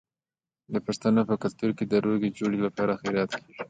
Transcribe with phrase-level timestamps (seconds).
[0.73, 3.59] د پښتنو په کلتور کې د روغې جوړې لپاره خیرات کیږي.